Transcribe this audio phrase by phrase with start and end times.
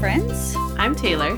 [0.00, 0.54] friends.
[0.78, 1.32] I'm Taylor.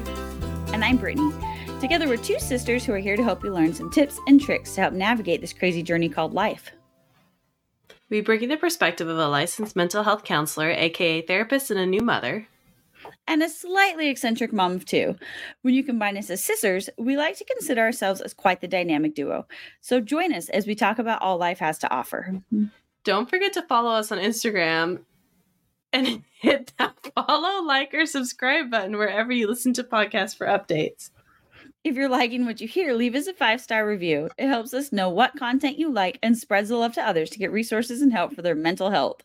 [0.75, 1.33] And I'm Brittany.
[1.81, 4.75] Together, we're two sisters who are here to help you learn some tips and tricks
[4.75, 6.71] to help navigate this crazy journey called life.
[8.11, 11.87] We bring you the perspective of a licensed mental health counselor, aka therapist, and a
[11.87, 12.47] new mother.
[13.27, 15.17] And a slightly eccentric mom of two.
[15.63, 19.15] When you combine us as sisters, we like to consider ourselves as quite the dynamic
[19.15, 19.47] duo.
[19.81, 22.43] So join us as we talk about all life has to offer.
[23.05, 25.01] Don't forget to follow us on Instagram
[25.93, 31.11] and hit that follow, like, or subscribe button wherever you listen to podcasts for updates.
[31.83, 34.29] If you're liking what you hear, leave us a five star review.
[34.37, 37.39] It helps us know what content you like and spreads the love to others to
[37.39, 39.23] get resources and help for their mental health.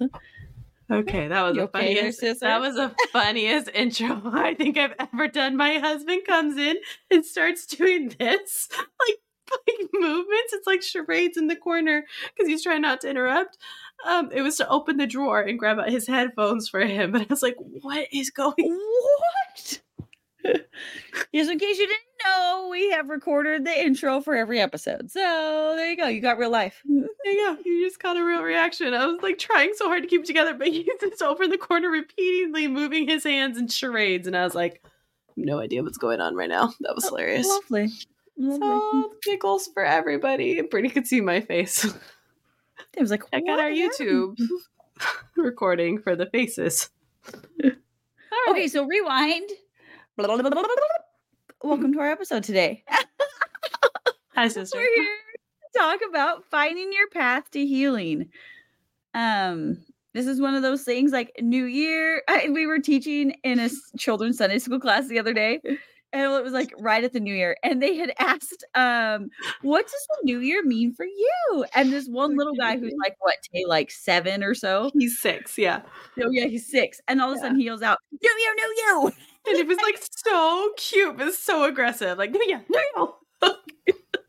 [0.90, 2.20] Okay, that was You the okay funniest.
[2.20, 2.46] sister?
[2.46, 5.58] that was the funniest intro I think I've ever done.
[5.58, 6.78] My husband comes in
[7.12, 9.18] and starts doing this, like
[9.52, 10.54] like movements.
[10.54, 13.58] It's like charades in the corner because he's trying not to interrupt.
[14.06, 17.22] Um, it was to open the drawer and grab out his headphones for him, but
[17.22, 18.56] I was like, "What is going?"
[19.56, 19.82] What?
[21.34, 25.10] Just in case you didn't know, we have recorded the intro for every episode.
[25.10, 26.08] So there you go.
[26.08, 26.82] You got real life.
[27.26, 27.62] Yeah, you go.
[27.66, 28.94] You just got a real reaction.
[28.94, 31.50] I was like trying so hard to keep it together, but he's just over in
[31.50, 34.84] the corner repeatedly moving his hands in charades, and I was like,
[35.36, 37.48] "No idea what's going on right now." That was hilarious.
[37.48, 37.90] Lovely.
[38.38, 38.60] Lovely.
[38.60, 40.62] So giggles for everybody.
[40.62, 41.92] Brittany could see my face.
[42.94, 44.38] It was like, Check out our YouTube
[45.36, 46.90] recording for the faces.
[47.64, 47.72] All
[48.50, 49.50] Okay, so rewind.
[51.64, 52.84] Welcome to our episode today.
[54.36, 54.78] Hi, sister.
[54.78, 55.06] We're here
[55.74, 58.30] to talk about finding your path to healing.
[59.14, 59.78] Um,
[60.14, 62.22] this is one of those things like New Year.
[62.28, 65.60] I, we were teaching in a children's Sunday school class the other day,
[66.16, 69.30] and it was like right at the New Year, and they had asked, um,
[69.62, 73.18] "What does the New Year mean for you?" And this one little guy who's like
[73.20, 74.92] what, Tay, like seven or so.
[74.98, 75.82] He's six, yeah.
[76.24, 78.76] Oh yeah, he's six, and all of a sudden he yells out, "New Year, New
[78.78, 79.12] You!"
[79.48, 82.18] And it was like so cute, but so aggressive.
[82.18, 83.16] Like, no, yeah, no, no.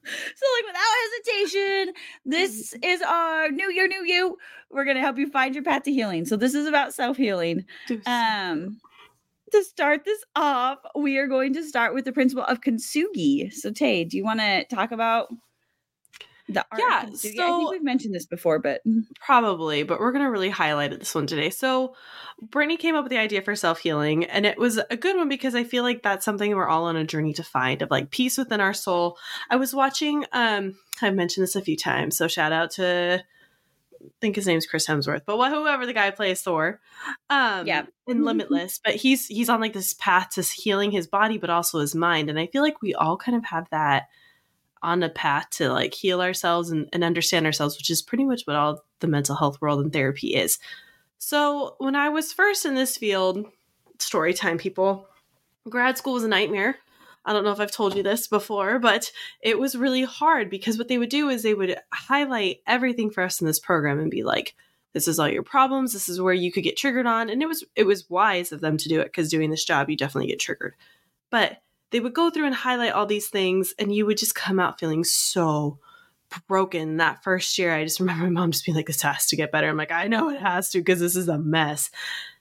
[0.06, 1.94] So, like, without hesitation,
[2.24, 4.36] this is our New Year, New You.
[4.70, 6.24] We're gonna help you find your path to healing.
[6.24, 7.64] So, this is about self healing.
[8.06, 8.78] Um,
[9.56, 13.52] to start this off, we are going to start with the principle of kintsugi.
[13.52, 15.28] So, Tay, do you want to talk about
[16.48, 17.40] the art Yeah, of kintsugi?
[17.40, 18.82] I so- think we've mentioned this before, but
[19.20, 21.50] Probably, but we're going to really highlight it this one today.
[21.50, 21.94] So,
[22.40, 25.28] Brittany came up with the idea for self healing, and it was a good one
[25.28, 28.10] because I feel like that's something we're all on a journey to find of like
[28.10, 29.18] peace within our soul.
[29.50, 33.24] I was watching, um, I've mentioned this a few times, so shout out to,
[34.20, 36.80] think his name's Chris Hemsworth, but wh- whoever the guy plays Thor,
[37.30, 37.86] um, Yeah.
[38.06, 41.78] in Limitless, but he's he's on like this path to healing his body, but also
[41.80, 44.08] his mind, and I feel like we all kind of have that
[44.82, 48.42] on a path to like heal ourselves and, and understand ourselves, which is pretty much
[48.44, 50.58] what all the mental health world and therapy is.
[51.18, 53.46] So when I was first in this field,
[53.98, 55.08] story time people,
[55.68, 56.76] grad school was a nightmare.
[57.26, 59.10] I don't know if I've told you this before, but
[59.42, 63.24] it was really hard because what they would do is they would highlight everything for
[63.24, 64.54] us in this program and be like,
[64.92, 67.28] this is all your problems, this is where you could get triggered on.
[67.28, 69.90] And it was it was wise of them to do it because doing this job
[69.90, 70.74] you definitely get triggered.
[71.30, 71.60] But
[71.90, 74.78] they would go through and highlight all these things and you would just come out
[74.78, 75.78] feeling so
[76.48, 79.36] broken that first year i just remember my mom just being like this has to
[79.36, 81.90] get better i'm like i know it has to because this is a mess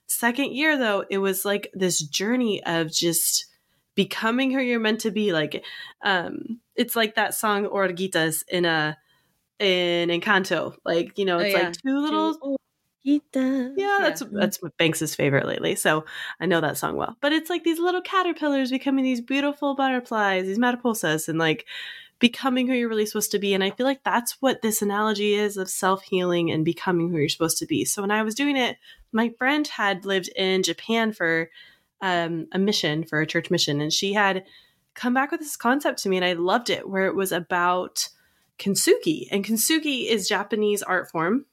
[0.07, 3.45] second year though it was like this journey of just
[3.95, 5.63] becoming who you're meant to be like
[6.03, 8.97] um it's like that song oruguitas in a
[9.59, 11.63] in encanto like you know Oh, it's yeah.
[11.63, 12.57] like two little
[13.05, 13.19] yeah,
[13.75, 15.75] yeah, that's that's what Banks's favorite lately.
[15.75, 16.05] So
[16.39, 17.15] I know that song well.
[17.21, 21.67] But it's like these little caterpillars becoming these beautiful butterflies, these mariposas, and like
[22.17, 23.53] becoming who you're really supposed to be.
[23.53, 27.17] And I feel like that's what this analogy is of self healing and becoming who
[27.17, 27.85] you're supposed to be.
[27.85, 28.77] So when I was doing it,
[29.11, 31.51] my friend had lived in Japan for
[32.05, 34.45] um, a mission for a church mission, and she had
[34.93, 38.09] come back with this concept to me, and I loved it, where it was about
[38.59, 41.45] kintsugi, and kintsugi is Japanese art form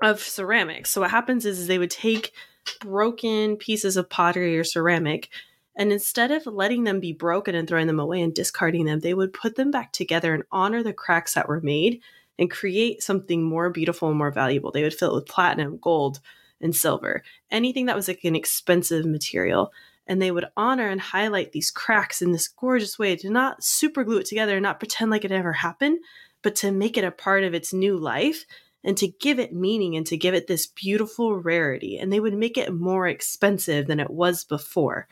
[0.00, 0.90] of ceramics.
[0.90, 2.32] So what happens is, is they would take
[2.80, 5.30] broken pieces of pottery or ceramic
[5.76, 9.12] and instead of letting them be broken and throwing them away and discarding them, they
[9.12, 12.00] would put them back together and honor the cracks that were made
[12.38, 14.72] and create something more beautiful and more valuable.
[14.72, 16.20] They would fill it with platinum, gold,
[16.60, 19.72] and silver, anything that was like an expensive material.
[20.06, 24.04] And they would honor and highlight these cracks in this gorgeous way to not super
[24.04, 25.98] glue it together not pretend like it ever happened,
[26.42, 28.46] but to make it a part of its new life
[28.84, 31.98] and to give it meaning and to give it this beautiful rarity.
[31.98, 35.08] And they would make it more expensive than it was before,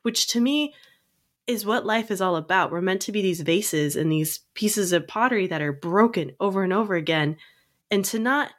[0.00, 0.74] which to me
[1.46, 2.70] is what life is all about.
[2.70, 6.62] We're meant to be these vases and these pieces of pottery that are broken over
[6.62, 7.36] and over again.
[7.90, 8.50] And to not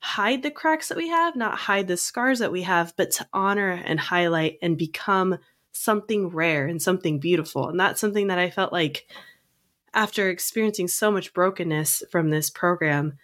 [0.00, 3.26] hide the cracks that we have, not hide the scars that we have, but to
[3.32, 5.38] honor and highlight and become
[5.72, 7.68] something rare and something beautiful.
[7.68, 9.06] And that's something that I felt like
[9.94, 13.18] after experiencing so much brokenness from this program,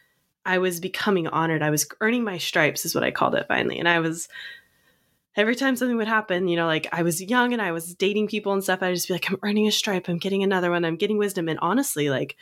[0.45, 1.63] I was becoming honored.
[1.63, 3.79] I was earning my stripes, is what I called it finally.
[3.79, 4.29] And I was,
[5.37, 8.29] every time something would happen, you know, like I was young and I was dating
[8.29, 10.85] people and stuff, I'd just be like, I'm earning a stripe, I'm getting another one,
[10.85, 11.49] I'm getting wisdom.
[11.49, 12.37] And honestly, like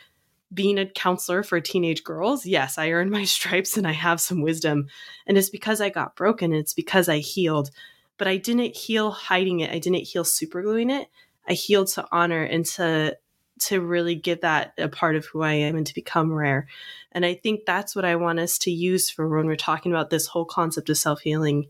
[0.53, 4.41] being a counselor for teenage girls, yes, I earned my stripes and I have some
[4.41, 4.87] wisdom.
[5.25, 7.71] And it's because I got broken, and it's because I healed.
[8.17, 11.07] But I didn't heal hiding it, I didn't heal supergluing it.
[11.47, 13.17] I healed to honor and to
[13.59, 16.67] to really give that a part of who I am and to become rare.
[17.11, 20.09] And I think that's what I want us to use for when we're talking about
[20.09, 21.67] this whole concept of self healing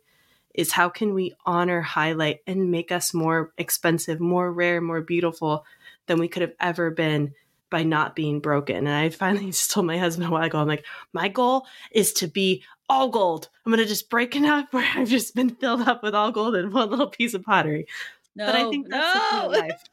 [0.54, 5.66] is how can we honor, highlight, and make us more expensive, more rare, more beautiful
[6.06, 7.34] than we could have ever been
[7.74, 8.76] by not being broken.
[8.76, 12.14] And I finally just told my husband a while ago, I'm like, my goal is
[12.14, 13.50] to be all gold.
[13.66, 16.72] I'm gonna just break enough where I've just been filled up with all gold and
[16.72, 17.88] one little piece of pottery.
[18.36, 19.22] No, but I think that's no.
[19.24, 19.84] the point of life.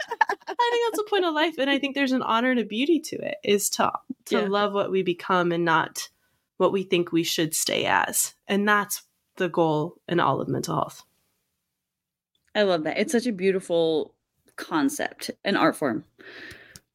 [0.48, 2.64] I think that's the point of life, and I think there's an honor and a
[2.64, 3.36] beauty to it.
[3.44, 3.92] Is to
[4.26, 4.48] to yeah.
[4.48, 6.08] love what we become and not
[6.56, 9.02] what we think we should stay as, and that's
[9.36, 11.02] the goal in all of mental health.
[12.54, 12.98] I love that.
[12.98, 14.14] It's such a beautiful
[14.56, 16.04] concept and art form.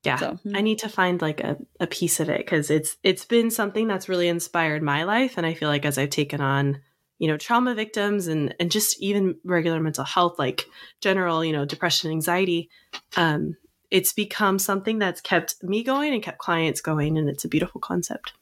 [0.06, 0.18] Yeah.
[0.18, 3.50] So, I need to find like a, a piece of it because it's it's been
[3.50, 5.38] something that's really inspired my life.
[5.38, 6.82] And I feel like as I've taken on
[7.18, 10.66] you know trauma victims and and just even regular mental health like
[11.02, 12.70] general you know depression anxiety
[13.18, 13.56] um
[13.92, 17.80] it's become something that's kept me going and kept clients going and it's a beautiful
[17.80, 18.34] concept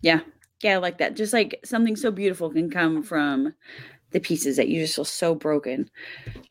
[0.00, 0.20] yeah
[0.62, 3.54] yeah i like that just like something so beautiful can come from
[4.10, 5.90] the pieces that you just feel so broken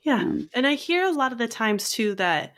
[0.04, 2.54] yeah um, and i hear a lot of the times too that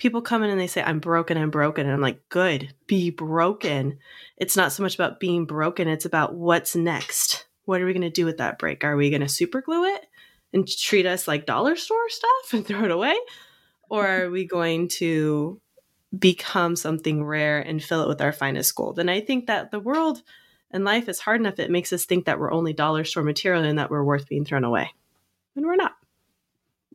[0.00, 3.10] people come in and they say i'm broken i'm broken and i'm like good be
[3.10, 3.98] broken
[4.36, 8.02] it's not so much about being broken it's about what's next what are we going
[8.02, 8.82] to do with that break?
[8.82, 10.04] Are we going to super glue it
[10.52, 13.16] and treat us like dollar store stuff and throw it away?
[13.88, 15.60] Or are we going to
[16.16, 18.98] become something rare and fill it with our finest gold?
[18.98, 20.20] And I think that the world
[20.72, 23.62] and life is hard enough, it makes us think that we're only dollar store material
[23.62, 24.90] and that we're worth being thrown away.
[25.54, 25.92] And we're not.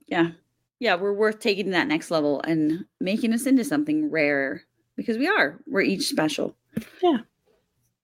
[0.08, 0.32] Yeah.
[0.80, 4.64] Yeah, we're worth taking to that next level and making us into something rare
[4.96, 5.60] because we are.
[5.68, 6.56] We're each special.
[7.02, 7.20] Yeah.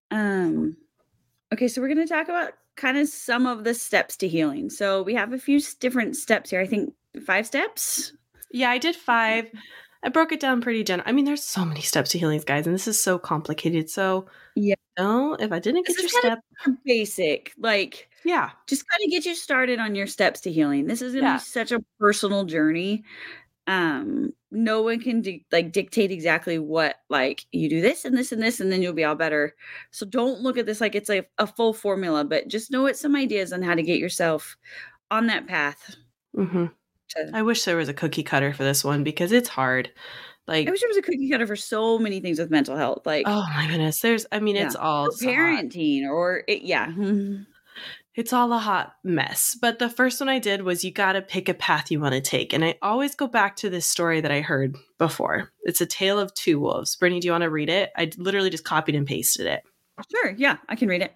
[0.09, 0.77] Um
[1.53, 4.69] okay, so we're going to talk about kind of some of the steps to healing.
[4.69, 6.62] So we have a few different steps here.
[6.62, 6.94] I think
[7.25, 8.13] five steps.
[8.51, 9.51] Yeah, I did five.
[10.03, 11.07] I broke it down pretty general.
[11.07, 13.89] I mean, there's so many steps to healing, guys, and this is so complicated.
[13.89, 14.25] So
[14.56, 16.39] yeah, no, if I didn't get your step,
[16.85, 20.88] basic, like yeah, just kind of get you started on your steps to healing.
[20.88, 21.38] This is gonna yeah.
[21.38, 23.03] be such a personal journey.
[23.67, 28.31] Um, no one can di- like dictate exactly what like you do this and this
[28.31, 29.55] and this and then you'll be all better
[29.91, 32.99] so don't look at this like it's a, a full formula but just know it's
[32.99, 34.57] some ideas on how to get yourself
[35.09, 35.95] on that path
[36.35, 36.65] mm-hmm.
[37.09, 39.89] to- i wish there was a cookie cutter for this one because it's hard
[40.47, 43.05] like i wish there was a cookie cutter for so many things with mental health
[43.05, 44.65] like oh my goodness there's i mean yeah.
[44.65, 46.91] it's all or parenting or it, yeah
[48.13, 49.57] It's all a hot mess.
[49.59, 52.13] But the first one I did was you got to pick a path you want
[52.13, 52.51] to take.
[52.51, 55.51] And I always go back to this story that I heard before.
[55.63, 56.95] It's a tale of two wolves.
[56.97, 57.89] Brittany, do you want to read it?
[57.95, 59.63] I literally just copied and pasted it.
[60.09, 60.35] Sure.
[60.38, 61.13] Yeah, I can read it.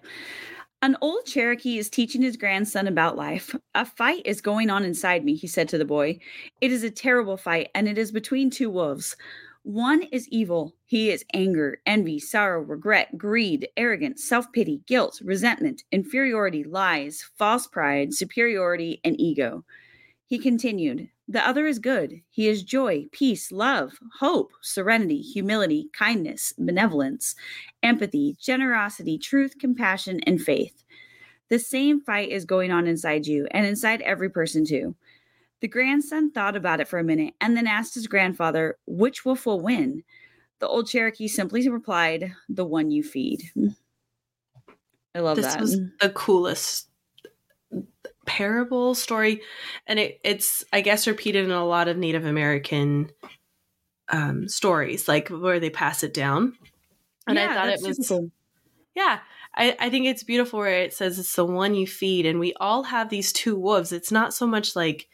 [0.82, 3.56] An old Cherokee is teaching his grandson about life.
[3.74, 6.18] A fight is going on inside me, he said to the boy.
[6.60, 9.16] It is a terrible fight, and it is between two wolves.
[9.62, 10.76] One is evil.
[10.84, 17.66] He is anger, envy, sorrow, regret, greed, arrogance, self pity, guilt, resentment, inferiority, lies, false
[17.66, 19.64] pride, superiority, and ego.
[20.26, 22.20] He continued, The other is good.
[22.30, 27.34] He is joy, peace, love, hope, serenity, humility, kindness, benevolence,
[27.82, 30.84] empathy, generosity, truth, compassion, and faith.
[31.48, 34.94] The same fight is going on inside you and inside every person, too.
[35.60, 39.46] The grandson thought about it for a minute and then asked his grandfather, Which wolf
[39.46, 40.04] will win?
[40.60, 43.50] The old Cherokee simply replied, The one you feed.
[45.14, 45.60] I love this that.
[45.60, 46.88] This was the coolest
[48.26, 49.42] parable story.
[49.86, 53.10] And it, it's, I guess, repeated in a lot of Native American
[54.08, 56.54] um, stories, like where they pass it down.
[57.26, 58.30] And yeah, I thought it was, cool.
[58.94, 59.20] yeah,
[59.54, 62.26] I, I think it's beautiful where it says it's the one you feed.
[62.26, 63.92] And we all have these two wolves.
[63.92, 65.08] It's not so much like,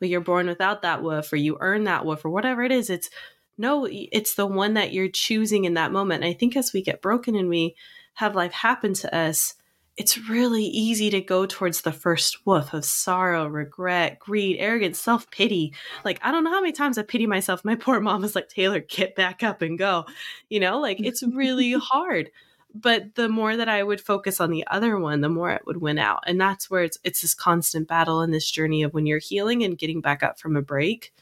[0.00, 2.90] well, you're born without that woof or you earn that woof or whatever it is.
[2.90, 3.08] It's
[3.56, 6.24] no, it's the one that you're choosing in that moment.
[6.24, 7.76] And I think as we get broken and we
[8.14, 9.54] have life happen to us,
[9.96, 15.30] it's really easy to go towards the first woof of sorrow, regret, greed, arrogance, self
[15.30, 15.72] pity.
[16.04, 17.64] Like, I don't know how many times I pity myself.
[17.64, 20.04] My poor mom is like, Taylor, get back up and go.
[20.48, 22.30] You know, like it's really hard.
[22.74, 25.76] but the more that I would focus on the other one, the more it would
[25.80, 26.24] win out.
[26.26, 29.62] And that's where it's it's this constant battle in this journey of when you're healing
[29.62, 31.12] and getting back up from a break.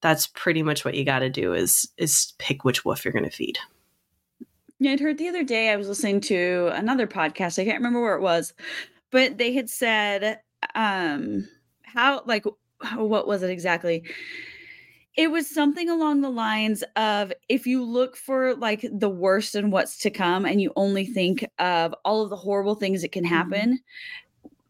[0.00, 3.24] That's pretty much what you got to do is is pick which wolf you're going
[3.24, 3.58] to feed.
[4.78, 7.58] Yeah, I'd heard the other day I was listening to another podcast.
[7.58, 8.54] I can't remember where it was,
[9.10, 10.40] but they had said
[10.74, 11.48] um
[11.84, 12.44] how like
[12.96, 14.04] what was it exactly?
[15.16, 19.72] It was something along the lines of if you look for like the worst and
[19.72, 23.24] what's to come and you only think of all of the horrible things that can
[23.24, 23.34] Mm-hmm.
[23.34, 23.80] happen,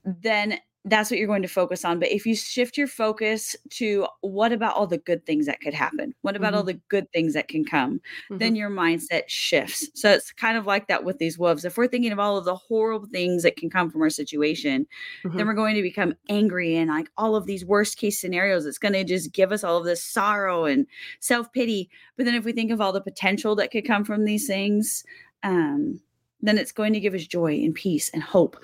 [0.05, 0.59] then
[0.90, 1.99] that's what you're going to focus on.
[1.99, 5.75] But if you shift your focus to what about all the good things that could
[5.75, 6.14] happen?
[6.23, 6.66] What about all Mhm.
[6.66, 8.00] the good things that can come?
[8.30, 8.38] Mhm.
[8.38, 9.88] Then your mindset shifts.
[9.95, 11.64] So it's kind of like that with these wolves.
[11.64, 14.87] If we're thinking of all of the horrible things that can come from our situation,
[15.25, 15.37] Mhm.
[15.37, 18.66] then we're going to become angry and like all of these worst case scenarios.
[18.66, 20.87] It's going to just give us all of this sorrow and
[21.21, 21.90] self pity.
[22.16, 25.04] But then if we think of all the potential that could come from these things,
[25.42, 26.00] um,
[26.40, 28.57] then it's going to give us joy and peace and hope.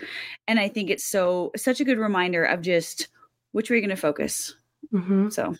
[0.46, 3.08] And I think it's so such a good reminder of just
[3.52, 4.54] which way you're going to focus.
[4.92, 5.32] Mhm.
[5.32, 5.54] So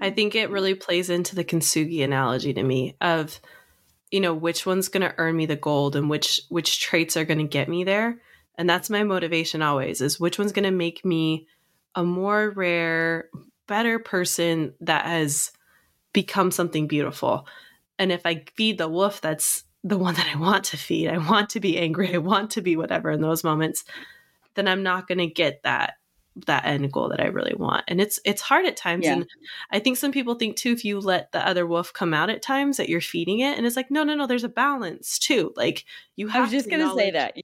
[0.00, 3.40] I think it really plays into the kintsugi analogy to me of
[4.10, 7.24] you know which one's going to earn me the gold and which which traits are
[7.24, 8.20] going to get me there
[8.56, 11.46] and that's my motivation always is which one's going to make me
[11.94, 13.28] a more rare
[13.66, 15.52] better person that has
[16.14, 17.46] become something beautiful
[17.98, 21.18] and if i feed the wolf that's the one that i want to feed i
[21.18, 23.84] want to be angry i want to be whatever in those moments
[24.54, 25.94] then i'm not going to get that
[26.46, 29.14] that end goal that i really want and it's it's hard at times Yeah.
[29.14, 29.26] and
[29.70, 32.40] I think some people think too, if you let the other wolf come out at
[32.40, 34.26] times, that you're feeding it, and it's like, no, no, no.
[34.26, 35.52] There's a balance too.
[35.56, 35.84] Like
[36.16, 36.38] you have.
[36.38, 37.36] I was just going to say that.
[37.36, 37.42] Yeah.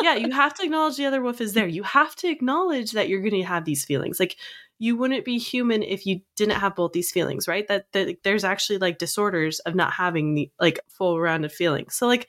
[0.00, 1.66] Yeah, you have to acknowledge the other wolf is there.
[1.66, 4.18] You have to acknowledge that you're going to have these feelings.
[4.20, 4.36] Like
[4.78, 7.66] you wouldn't be human if you didn't have both these feelings, right?
[7.68, 11.94] That, that there's actually like disorders of not having the like full round of feelings.
[11.94, 12.28] So like,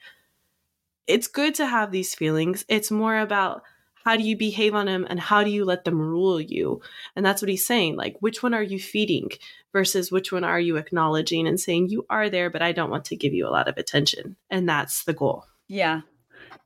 [1.06, 2.64] it's good to have these feelings.
[2.68, 3.62] It's more about
[4.04, 6.80] how do you behave on them and how do you let them rule you
[7.16, 9.30] and that's what he's saying like which one are you feeding
[9.72, 13.06] versus which one are you acknowledging and saying you are there but i don't want
[13.06, 16.02] to give you a lot of attention and that's the goal Yeah.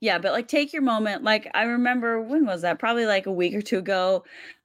[0.01, 1.25] Yeah, but like take your moment.
[1.25, 2.79] Like I remember when was that?
[2.79, 4.25] Probably like a week or two ago.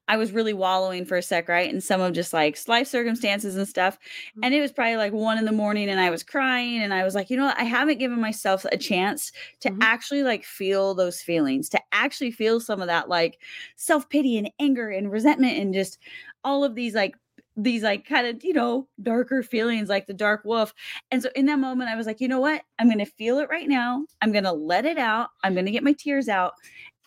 [0.10, 1.72] I was really wallowing for a sec, right?
[1.72, 3.98] And some of just like life circumstances and stuff.
[4.42, 7.04] And it was probably like one in the morning and I was crying and I
[7.04, 7.58] was like, you know what?
[7.58, 9.82] I haven't given myself a chance to Mhm.
[9.82, 13.40] actually like feel those feelings, to actually feel some of that like
[13.78, 15.98] self-pity and anger and resentment and just
[16.44, 17.16] all of these like
[17.56, 20.74] these like kind of you know darker feelings like the dark wolf
[21.12, 22.62] and so in that moment i was like you know what?
[22.80, 24.06] I'm gonna feel it right now.
[24.22, 25.30] I'm gonna let it out.
[25.44, 26.54] I'm gonna get my tears out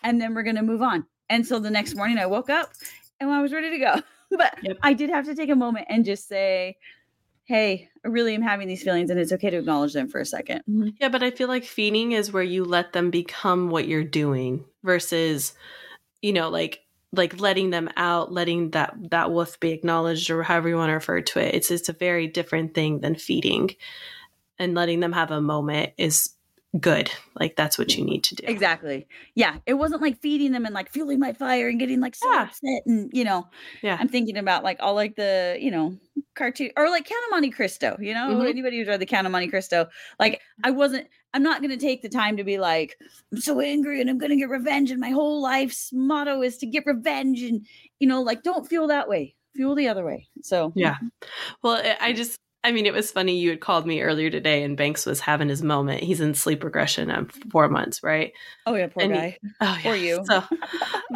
[0.03, 1.05] and then we're gonna move on.
[1.29, 2.69] And so the next morning i woke up
[3.19, 3.95] and i was ready to go.
[4.29, 4.77] But Yep.
[4.83, 6.77] i did have to take a moment and just say
[7.45, 10.23] hey i really am having these feelings and it's okay to acknowledge them for a
[10.25, 10.89] 2nd mm-hmm.
[10.99, 14.65] Yeah, but I feel like feeding is where you let them become what you're doing
[14.83, 15.53] versus,
[16.21, 16.81] you know, like
[17.13, 20.95] like letting them out, letting that that wolf be acknowledged or however you want to
[20.95, 21.55] refer to it.
[21.55, 23.71] It's it's a very different thing than feeding.
[24.59, 26.31] And letting them have a moment is
[26.79, 27.09] good.
[27.39, 28.43] Like that's what you need to do.
[28.47, 32.13] exactly yeah it wasn't like feeding them and like fueling my fire and getting like
[32.15, 32.43] so Yeah.
[32.43, 33.47] upset and you know
[33.81, 33.97] Yeah.
[33.99, 35.97] I'm thinking about like all like the, you know,
[36.35, 38.49] cartoon or like Count of Monte Cristo, you know, Mhm.
[38.49, 39.87] anybody who's read the Count of Monte Cristo,
[40.19, 42.97] like I wasn't, I'm not going to take the time to be like,
[43.31, 44.91] I'm so angry and I'm going to get revenge.
[44.91, 47.41] And my whole life's motto is to get revenge.
[47.43, 47.65] And,
[47.99, 50.27] you know, like don't feel that way, fuel the other way.
[50.41, 50.95] So, Yeah.
[51.63, 53.37] Well, I just, I mean, it was funny.
[53.39, 56.03] You had called me earlier today, and Banks was having his moment.
[56.03, 58.33] He's in sleep regression at four months, right?
[58.65, 59.37] oh yeah, poor And he- guy.
[59.61, 60.17] Oh, Or yeah.
[60.17, 60.23] you.
[60.29, 60.43] So,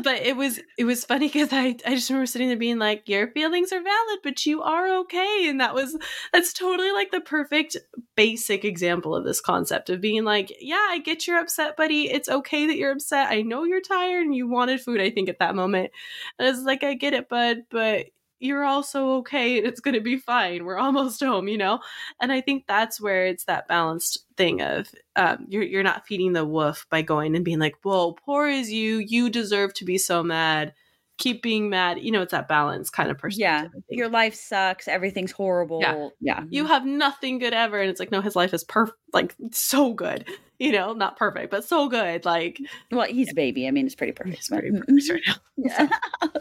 [0.02, 3.10] but it was it was funny because I I just remember sitting there being like,
[3.10, 5.98] your feelings are valid, but you are okay, and that was
[6.32, 7.76] that's totally like the perfect
[8.16, 12.10] basic example of this concept of being like, yeah, I get you're upset, buddy.
[12.10, 13.30] It's okay that you're upset.
[13.30, 15.02] I know you're tired and you wanted food.
[15.02, 15.92] I think at that moment,
[16.40, 18.06] and was like I get it, bud, but
[18.42, 20.66] you're also okay and it's going to be fine.
[20.66, 21.80] We're almost home, you know?
[22.20, 26.34] And I think that's where it's that balanced thing of um, you're, you're not feeding
[26.34, 28.98] the wolf by going and being like, whoa, poor is you.
[28.98, 30.74] You deserve to be so mad.
[31.20, 32.00] Keep being mad.
[32.02, 33.72] You know, it's that balance kind of perspective.
[33.90, 33.96] Yeah.
[33.96, 34.88] Your life sucks.
[34.88, 35.82] Everything's horrible.
[35.82, 36.10] Yeah.
[36.20, 36.44] yeah.
[36.50, 37.80] you have nothing good ever.
[37.80, 40.28] And it's like, no, his life is perfect, like so good.
[40.58, 42.26] You know, not perfect, but so good.
[42.26, 42.60] Like,
[42.92, 43.68] well, he's a baby.
[43.68, 44.38] I mean, it's pretty perfect.
[44.38, 45.36] it's pretty perfect right now.
[45.58, 45.90] Yeah.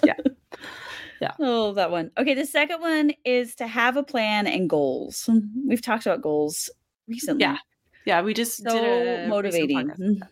[0.04, 0.59] Yeah.
[1.20, 1.32] Yeah.
[1.38, 2.10] Oh, that one.
[2.16, 5.28] Okay, the second one is to have a plan and goals.
[5.66, 6.70] We've talked about goals
[7.06, 7.42] recently.
[7.42, 7.58] Yeah.
[8.06, 10.22] Yeah, we just So did a motivating.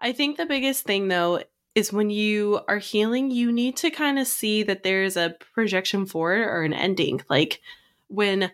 [0.00, 1.42] I think the biggest thing though
[1.74, 6.06] is when you are healing, you need to kind of see that there's a projection
[6.06, 7.22] forward or an ending.
[7.28, 7.60] Like
[8.08, 8.50] when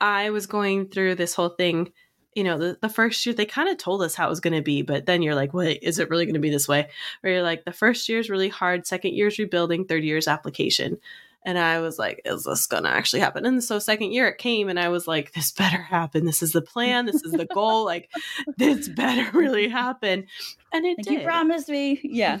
[0.00, 1.92] I was going through this whole thing,
[2.34, 4.54] you know, the, the first year they kind of told us how it was going
[4.54, 6.88] to be, but then you're like, wait, is it really going to be this way?
[7.20, 10.16] Where you're like, the first year is really hard, second year is rebuilding, third year
[10.16, 10.98] is application.
[11.44, 13.44] And I was like, is this going to actually happen?
[13.44, 16.24] And so, second year it came, and I was like, this better happen.
[16.24, 17.04] This is the plan.
[17.04, 17.84] This is the goal.
[17.94, 18.10] like,
[18.56, 20.26] this better really happen.
[20.72, 21.12] And it Like did.
[21.12, 22.00] you promised me.
[22.02, 22.38] Yeah.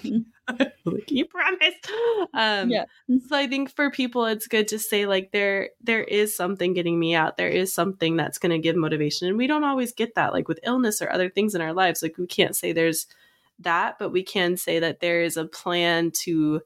[0.84, 1.90] like, you promised.
[2.32, 2.86] Um, yeah.
[3.28, 6.98] so I think for people, it's good to say like there there is something getting
[6.98, 7.36] me out.
[7.36, 10.32] There is something that's going to give motivation, and we don't always get that.
[10.32, 13.06] Like with illness or other things in our lives, like we can't say there's
[13.60, 16.62] that, but we can say that there is a plan to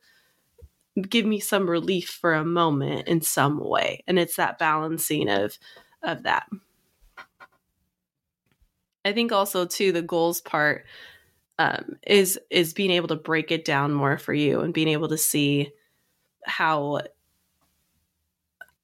[1.02, 5.58] give me some relief for a moment in some way, and it's that balancing of
[6.02, 6.48] of that.
[9.04, 10.84] I think also too the goals part
[11.58, 15.08] um, is is being able to break it down more for you and being able
[15.08, 15.72] to see
[16.44, 17.00] how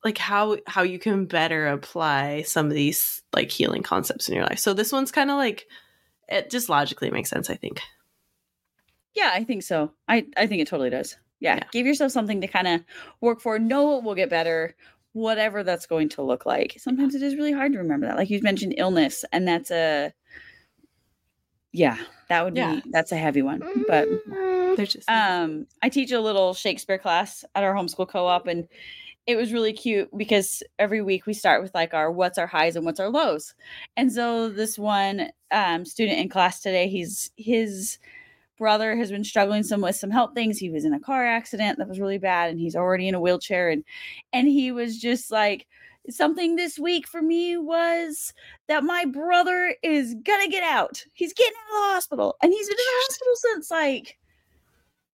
[0.04, 4.44] like how how you can better apply some of these like healing concepts in your
[4.44, 4.58] life.
[4.58, 5.66] So this one's kind of like
[6.28, 7.80] it just logically makes sense, I think.
[9.14, 9.92] Yeah, I think so.
[10.08, 11.16] I, I think it totally does.
[11.44, 11.56] Yeah.
[11.56, 11.64] Yeah.
[11.72, 12.80] Give yourself something to kind of
[13.20, 13.58] work for.
[13.58, 14.74] Know it will get better,
[15.12, 16.76] whatever that's going to look like.
[16.78, 18.16] Sometimes it is really hard to remember that.
[18.16, 20.12] Like you mentioned illness, and that's a
[21.72, 21.98] yeah,
[22.28, 22.76] that would Yeah.
[22.76, 23.60] be that's a heavy one.
[23.88, 24.08] But
[24.76, 28.66] They're just um I teach a little Shakespeare class at our homeschool co-op and
[29.26, 32.76] it was really cute because every week we start with like our what's our highs
[32.76, 33.54] and what's our lows.
[33.96, 37.98] And so this one um student in class today, he's his
[38.58, 40.58] brother has been struggling some with some health things.
[40.58, 43.20] He was in a car accident that was really bad and he's already in a
[43.20, 43.84] wheelchair and
[44.32, 45.66] and he was just like
[46.10, 48.32] something this week for me was
[48.68, 51.04] that my brother is gonna get out.
[51.14, 54.18] He's getting out of the hospital and he's been in the hospital since like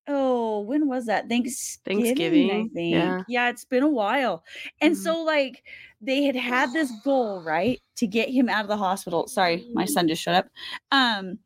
[0.08, 3.22] oh when was that thanksgiving, Thanksgiving, i think yeah.
[3.28, 4.42] yeah it's been a while
[4.80, 4.98] and Mhm.
[4.98, 5.62] so like
[6.00, 9.84] they had had this goal right to get him out of the hospital sorry my
[9.84, 10.46] son just shut up
[10.90, 11.38] um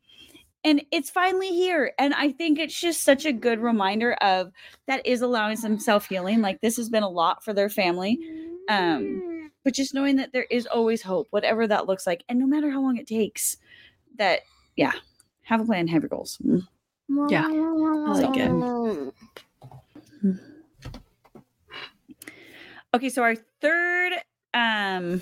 [0.65, 4.51] and it's finally here and i think it's just such a good reminder of
[4.87, 8.19] that is allowing some self-healing like this has been a lot for their family
[8.67, 9.21] um
[9.63, 12.69] but just knowing that there is always hope whatever that looks like and no matter
[12.69, 13.57] how long it takes
[14.17, 14.41] that
[14.75, 14.91] yeah
[15.43, 16.67] have a plan have your goals Mm.
[17.29, 18.51] Yeah, I like it.
[22.93, 24.13] Okay, so our third
[24.53, 25.21] um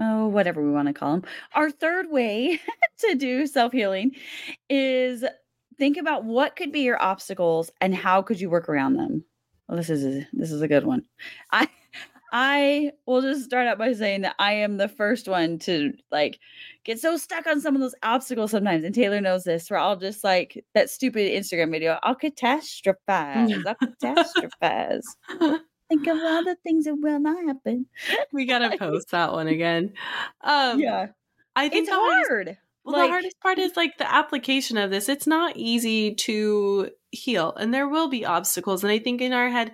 [0.00, 1.24] oh whatever we want to call them.
[1.54, 2.60] Our third way
[2.98, 4.12] to do self-healing
[4.68, 5.24] is
[5.78, 9.24] think about what could be your obstacles and how could you work around them.
[9.68, 11.04] Well, this is a, this is a good one.
[11.52, 11.68] I
[12.32, 16.38] I will just start out by saying that I am the first one to like
[16.84, 18.84] get so stuck on some of those obstacles sometimes.
[18.84, 23.52] And Taylor knows this, where I'll just like that stupid Instagram video, I'll catastrophize.
[23.66, 25.60] I'll catastrophize.
[25.90, 27.86] Think of all the things that will not happen.
[28.32, 29.92] we gotta post that one again.
[30.42, 31.08] Um, yeah.
[31.54, 32.58] I think It's the hardest- hard.
[32.84, 35.08] Well, Like- the hardest part is like the application of this.
[35.10, 38.82] It's not easy to heal, and there will be obstacles.
[38.82, 39.72] And I think in our head,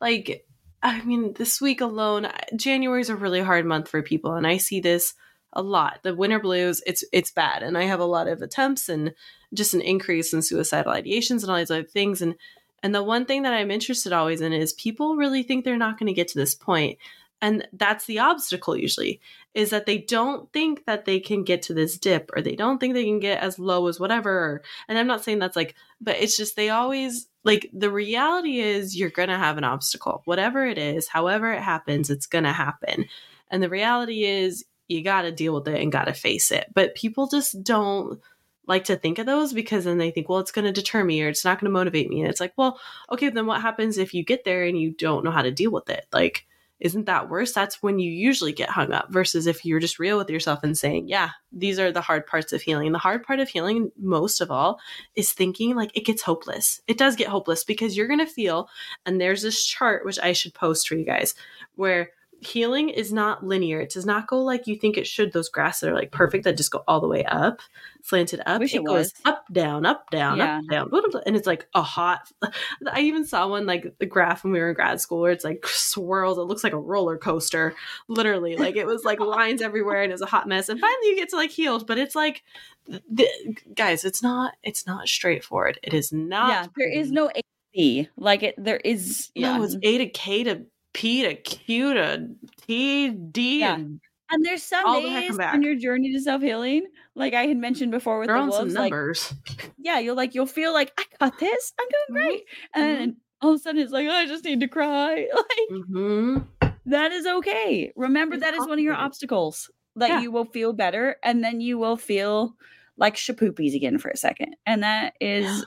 [0.00, 0.44] like,
[0.82, 4.56] I mean, this week alone, January is a really hard month for people, and I
[4.56, 5.14] see this
[5.52, 6.00] a lot.
[6.02, 9.12] The winter blues, it's it's bad, and I have a lot of attempts and
[9.54, 12.20] just an increase in suicidal ideations and all these other things.
[12.22, 12.34] And
[12.82, 15.98] and the one thing that I'm interested always in is people really think they're not
[15.98, 16.98] going to get to this point,
[17.40, 19.20] and that's the obstacle usually
[19.54, 22.78] is that they don't think that they can get to this dip or they don't
[22.78, 24.62] think they can get as low as whatever.
[24.88, 28.96] And i'm not saying that's like but it's just they always like the reality is
[28.96, 30.22] you're gonna have an obstacle.
[30.24, 33.06] Whatever it is however it happens it's gonna happen.
[33.50, 36.66] And the reality is you gotta deal with it and gotta face it.
[36.74, 38.20] But people just don't
[38.68, 41.22] like to think of those because then they think well it's going to deter me
[41.22, 42.78] or it's not going to motivate me and it's like well
[43.10, 45.72] okay then what happens if you get there and you don't know how to deal
[45.72, 46.46] with it like
[46.80, 47.52] isn't that worse?
[47.52, 50.78] That's when you usually get hung up versus if you're just real with yourself and
[50.78, 52.92] saying, yeah, these are the hard parts of healing.
[52.92, 54.78] The hard part of healing, most of all,
[55.16, 56.80] is thinking like it gets hopeless.
[56.86, 58.68] It does get hopeless because you're going to feel,
[59.06, 61.34] and there's this chart which I should post for you guys
[61.74, 63.80] where healing is not linear.
[63.80, 65.32] It does not go like you think it should.
[65.32, 67.60] Those graphs that are like perfect that just go all the way up,
[68.02, 68.60] slanted up.
[68.60, 70.58] Wish it it goes up, down, up, down, Yeah.
[70.58, 70.90] up, down,
[71.26, 72.30] and it's like a hot.
[72.92, 75.44] I even saw one like the graph when we were in grad school where it's
[75.44, 76.38] like swirls.
[76.38, 77.74] It looks like a roller coaster,
[78.08, 78.56] literally.
[78.56, 80.68] Like it was like lines everywhere, and it was a hot mess.
[80.68, 82.42] And finally, you get to like healed, but it's like,
[82.86, 83.28] the,
[83.74, 84.54] guys, it's not.
[84.62, 85.78] It's not straightforward.
[85.82, 86.48] It is not.
[86.50, 87.40] yeah, there is no A
[87.74, 88.08] B.
[88.16, 89.58] Like it there is yeah.
[89.58, 92.28] No, it's A to K to P to Q to
[92.66, 93.74] T D Yeah.
[93.74, 97.56] and and there's some all days and on your journey to self-healing, like I had
[97.56, 99.32] mentioned before with they're the wolves, like numbers.
[99.78, 102.44] yeah, you'll like you'll feel like I got this, I'm doing great.
[102.74, 102.98] And Mhm.
[102.98, 105.28] then all of a sudden it's like, oh, I just need to cry.
[105.34, 106.38] Like hmm
[106.86, 107.92] that is okay.
[107.96, 109.70] Remember It's that is one of your obstacles.
[109.96, 110.20] that Yeah.
[110.20, 112.54] you will feel better and then you will feel
[112.96, 114.56] like shapoopies again for a second.
[114.66, 115.64] And that is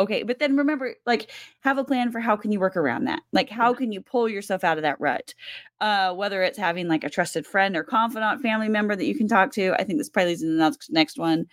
[0.00, 0.22] okay.
[0.22, 3.20] But then remember, like, have a plan for how can you work around that?
[3.32, 5.34] Like, how can you pull yourself out of that rut?
[5.80, 9.28] Uh, whether it's having like a trusted friend or confidant family member that you can
[9.28, 9.72] talk to.
[9.74, 11.46] I think this probably leads into the next next one.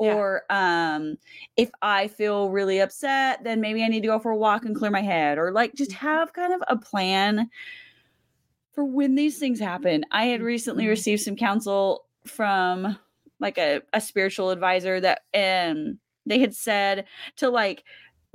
[0.00, 0.14] Yeah.
[0.14, 1.16] Or um,
[1.56, 4.74] if I feel really upset, then maybe I need to go for a walk and
[4.76, 7.48] clear my head, or like just have kind of a plan
[8.72, 10.04] for when these things happen.
[10.10, 10.90] I had recently Mhm.
[10.90, 12.98] received some counsel from
[13.40, 17.06] like a, a spiritual advisor that um they had said
[17.36, 17.84] to like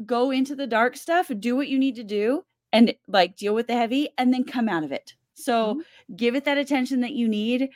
[0.05, 3.67] go into the dark stuff, do what you need to do, and like deal with
[3.67, 5.13] the heavy, and then come out of it.
[5.33, 6.15] So mm-hmm.
[6.15, 7.69] give it that attention that you need,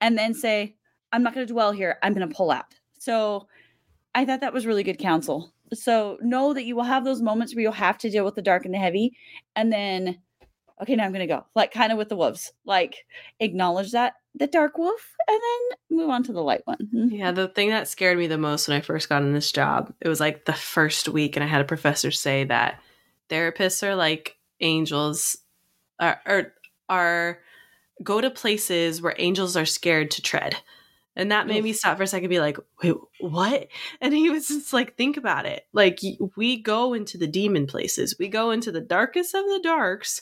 [0.00, 0.76] and then say,
[1.12, 1.98] I'm not going to dwell here.
[2.02, 2.74] I'm going to pull out.
[2.98, 3.46] So
[4.14, 5.52] I thought that was really good counsel.
[5.72, 8.42] So know that you will have those moments where you'll have to deal with the
[8.42, 9.16] dark and the heavy,
[9.54, 10.18] and then
[10.80, 11.44] okay, now I'm gonna go.
[11.54, 12.52] Like kind of with the wolves.
[12.64, 13.04] Like
[13.40, 16.88] acknowledge that the dark wolf and then move on to the light one.
[16.94, 17.08] Mhm.
[17.10, 19.92] Yeah, the thing that scared me the most when I first got in this job,
[20.00, 22.80] it was like the first week, and I had a professor say that
[23.30, 25.36] therapists are like angels,
[25.98, 26.52] are are,
[26.88, 27.38] are
[28.02, 30.56] go to places where angels are scared to tread.
[31.18, 33.68] And that made me stop for a second and be like, wait, what?
[34.02, 35.66] And he was just like, think about it.
[35.72, 35.98] Like,
[36.36, 40.20] we go into the demon places, we go into the darkest of the darks,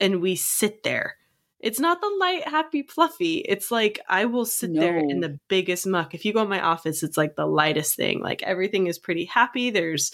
[0.00, 1.16] and we sit there.
[1.60, 3.38] It's not the light, happy, fluffy.
[3.38, 6.14] It's like I will sit there in the biggest muck.
[6.14, 8.20] If you go in my office, it's like the lightest thing.
[8.20, 9.70] Like everything is pretty happy.
[9.70, 10.12] There's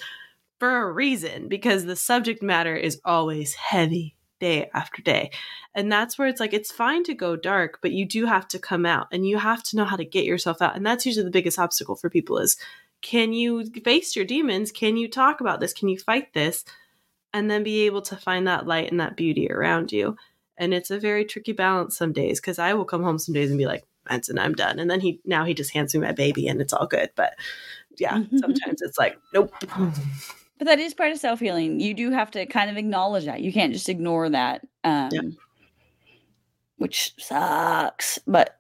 [0.59, 5.31] for a reason because the subject matter is always heavy day after day.
[5.75, 8.59] And that's where it's like it's fine to go dark, but you do have to
[8.59, 10.77] come out and you have to know how to get yourself out.
[10.77, 12.57] And that's usually the biggest obstacle for people is
[13.03, 14.73] can you face your demons?
[14.73, 15.73] Can you talk about this?
[15.73, 16.65] Can you fight this?
[17.33, 20.17] And then be able to find that light and that beauty around you.
[20.59, 23.51] And it's a very tricky balance some days because I will come home some days
[23.51, 24.79] and be like, Benson, I'm done.
[24.79, 27.11] And then he now he just hands me my baby and it's all good.
[27.17, 27.35] But
[27.99, 29.53] yeah, sometimes it's like, nope.
[30.59, 31.81] But that is part of self healing.
[31.81, 33.41] You do have to kind of acknowledge that.
[33.41, 34.67] You can't just ignore that.
[34.85, 35.37] Um
[36.79, 38.19] which sucks.
[38.27, 38.56] But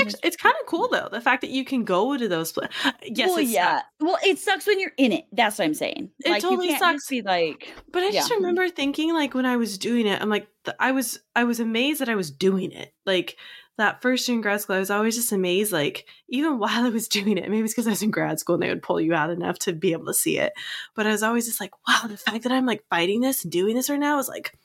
[0.00, 2.74] Actually, it's kind of cool though, the fact that you can go to those places.
[3.04, 3.82] Yes, well, yeah.
[4.00, 5.26] Well, it sucks when you're in it.
[5.32, 6.10] That's what I'm saying.
[6.24, 7.08] It like totally sucks.
[7.08, 10.48] be like But I just remember thinking like when I was doing it, I'm like
[10.64, 12.92] th- I was I was amazed that I was doing it.
[13.06, 13.36] Like
[13.76, 15.72] that first year in grad school, I was always just amazed.
[15.72, 18.54] Like even while I was doing it, maybe it's because I was in grad school
[18.54, 20.52] and they would pull you out enough to be able to see it.
[20.94, 23.52] But I was always just like, wow, the fact that I'm like fighting this and
[23.52, 24.56] doing this right now is like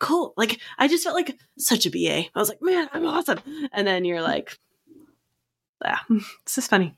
[0.00, 0.34] cool.
[0.36, 2.24] Like I just felt like such a BA.
[2.34, 3.40] I was like, man, I'm awesome.
[3.72, 4.58] And then you're like,
[5.82, 5.98] yeah,
[6.42, 6.94] it's just funny.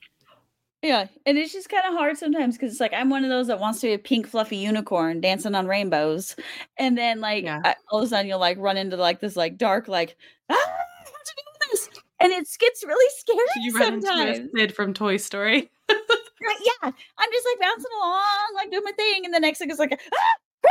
[0.82, 3.48] Yeah, and it's just kind of hard sometimes because it's like I'm one of those
[3.48, 6.36] that wants to be a pink fluffy unicorn dancing on rainbows,
[6.78, 7.60] and then like Yeah.
[7.64, 10.16] I- all of a sudden you'll like run into like this like dark like
[10.50, 10.56] ah,
[11.70, 11.88] this?
[12.20, 14.38] And it gets really scary You run into sometimes.
[14.38, 15.70] a Sid from Toy Story.
[16.38, 19.70] Right, yeah, I'm just like bouncing along, like doing my thing, and the next thing
[19.70, 20.70] is like ah, ah, I don't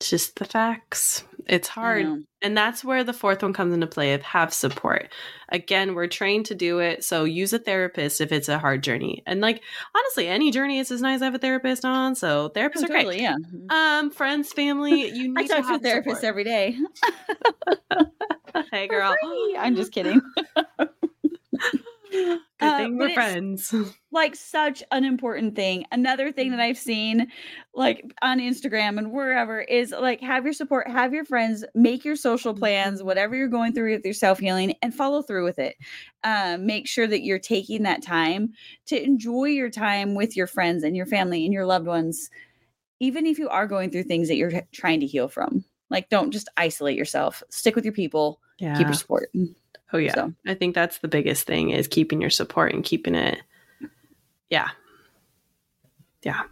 [0.00, 1.24] It's just the facts.
[1.46, 2.24] It's hard.
[2.42, 5.10] And that's where the fourth one comes into play of have support.
[5.50, 7.04] Again, we're trained to do it.
[7.04, 9.22] So use a therapist if it's a hard journey.
[9.26, 9.62] And like
[9.94, 12.14] honestly, any journey is as nice to have a therapist on.
[12.14, 13.20] So therapists Oh, are great.
[13.20, 13.36] yeah.
[13.70, 16.24] Um, friends, family, you need I to talk to a support.
[16.24, 16.76] every day.
[18.70, 19.14] Hey girl.
[19.58, 20.20] I'm just kidding.
[22.64, 23.74] Good Uh, thing but we're friends.
[24.12, 25.84] like such an important thing.
[25.92, 26.56] Another thing Mm-hmm.
[26.58, 27.28] that I've seen
[27.74, 32.16] like on Instagram and wherever is like have your support, have your friends, make your
[32.16, 33.06] social plans, Mm-hmm.
[33.06, 35.76] whatever you're going through with your self healing, and follow through with it.
[36.22, 38.52] Um, make sure that you're taking that time
[38.86, 42.30] to enjoy your time with your friends and your family and your loved ones,
[43.00, 45.64] even if you are going through things that you're trying to heal from.
[45.90, 47.42] Like, don't just isolate yourself.
[47.50, 48.40] Stick with your people.
[48.58, 48.76] Yeah.
[48.78, 49.28] Keep your support.
[49.94, 50.14] Oh yeah.
[50.14, 50.32] so.
[50.46, 53.40] I think that's the biggest thing is keeping your support and keeping it.
[54.50, 54.68] Yeah.
[56.22, 56.42] Yeah.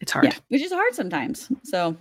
[0.00, 0.24] It's hard.
[0.24, 1.50] Yeah, which is hard sometimes.
[1.64, 1.96] So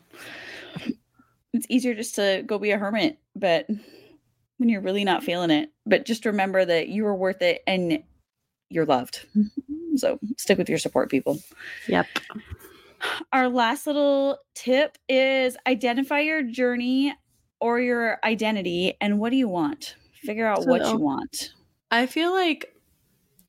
[1.53, 3.67] it's easier just to go be a hermit, but
[4.57, 8.01] when you're really not feeling it, but just remember that you are worth it and
[8.69, 9.25] you're loved.
[9.97, 11.39] So stick with your support people.
[11.87, 12.07] Yep.
[13.33, 17.13] Our last little tip is identify your journey
[17.59, 19.95] or your identity and what do you want?
[20.21, 21.53] Figure out what you want.
[21.89, 22.75] I feel like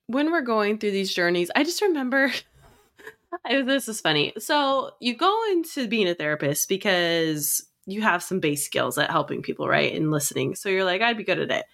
[0.07, 2.33] when we're going through these journeys, I just remember
[3.45, 4.33] I, this is funny.
[4.39, 9.43] So you go into being a therapist because you have some base skills at helping
[9.43, 9.95] people, right?
[9.95, 10.55] And listening.
[10.55, 11.65] So you're like, I'd be good at it.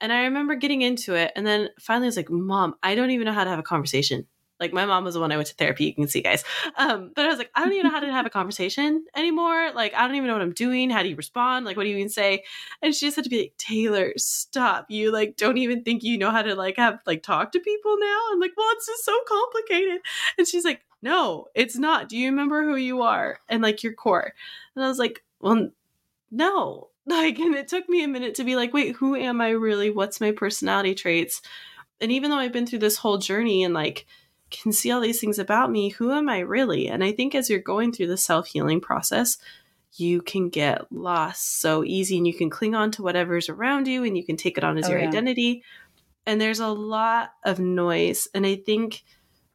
[0.00, 3.10] And I remember getting into it, and then finally I was like, Mom, I don't
[3.10, 4.26] even know how to have a conversation.
[4.60, 5.84] Like my mom was the one I went to therapy.
[5.84, 6.44] You can see, guys.
[6.76, 9.72] Um, but I was like, I don't even know how to have a conversation anymore.
[9.74, 10.90] Like I don't even know what I'm doing.
[10.90, 11.66] How do you respond?
[11.66, 12.44] Like what do you even say?
[12.82, 14.86] And she just had to be like, Taylor, stop.
[14.88, 17.96] You like don't even think you know how to like have like talk to people
[17.98, 18.18] now.
[18.32, 20.00] I'm like, well, it's just so complicated.
[20.36, 22.08] And she's like, no, it's not.
[22.08, 24.32] Do you remember who you are and like your core?
[24.74, 25.70] And I was like, well,
[26.30, 26.88] no.
[27.08, 29.88] Like, and it took me a minute to be like, wait, who am I really?
[29.88, 31.40] What's my personality traits?
[32.02, 34.04] And even though I've been through this whole journey and like
[34.50, 36.88] can see all these things about me, who am I really?
[36.88, 39.38] And I think as you're going through the self healing process,
[39.94, 44.04] you can get lost so easy and you can cling on to whatever's around you
[44.04, 45.08] and you can take it on as Oh, your yeah.
[45.08, 45.62] identity.
[46.26, 48.28] And there's a lot of noise.
[48.34, 49.02] And I think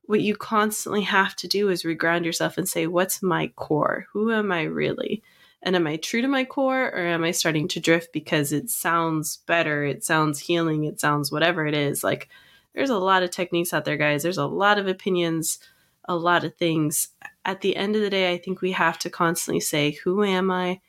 [0.05, 4.07] what you constantly have to do is reground yourself and say, what's my core?
[4.11, 5.23] Who am I really?
[5.61, 8.69] And am I true to my core or am I starting to drift because it
[8.69, 9.85] sounds better?
[9.85, 10.83] It sounds healing.
[10.83, 12.03] It sounds whatever it is.
[12.03, 12.27] Like,
[12.73, 14.23] there's a lot of techniques out there, guys.
[14.23, 15.59] There's a lot of opinions,
[16.05, 17.09] a lot of things.
[17.45, 20.49] At the end of the day, I think we have to constantly say, who am
[20.51, 20.81] I?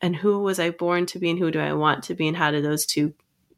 [0.00, 1.30] And who was I born to be?
[1.30, 2.28] And who do I want to be?
[2.28, 3.14] And how do those two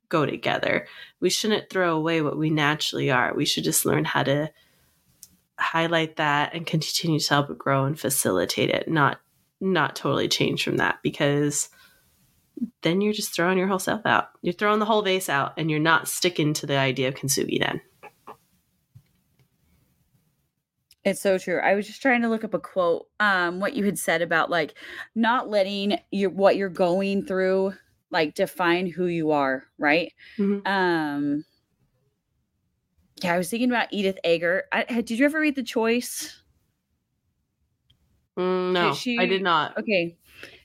[0.08, 0.86] go together?
[1.20, 3.34] We shouldn't throw away what we naturally are.
[3.34, 4.50] We should just learn how to
[5.58, 9.20] highlight that and continue to help it grow and facilitate it, not
[9.60, 11.68] not totally change from that because
[12.82, 14.28] then you're just throwing your whole self out.
[14.42, 17.58] You're throwing the whole vase out and you're not sticking to the idea of kintsugi
[17.58, 17.80] then.
[21.04, 21.58] It's so true.
[21.58, 24.50] I was just trying to look up a quote, um, what you had said about
[24.50, 24.74] like
[25.16, 27.74] not letting your what you're going through
[28.10, 30.12] like define who you are, right?
[30.38, 30.66] Mhm.
[30.66, 31.44] Um
[33.22, 34.64] yeah, I was thinking about Edith Eger.
[34.72, 36.40] I, did you ever read The Choice?
[38.38, 39.76] Mm, no, she- I did not.
[39.78, 40.16] Okay.